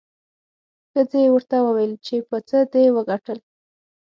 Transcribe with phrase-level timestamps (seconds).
[0.91, 3.39] ښځې یې ورته وویل چې په څه دې وګټل؟